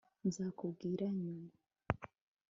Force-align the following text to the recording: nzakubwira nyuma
nzakubwira 0.27 1.05
nyuma 1.19 1.53